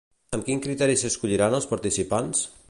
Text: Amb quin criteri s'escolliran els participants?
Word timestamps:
Amb 0.37 0.47
quin 0.47 0.63
criteri 0.63 0.95
s'escolliran 1.03 1.59
els 1.59 1.69
participants? 1.75 2.43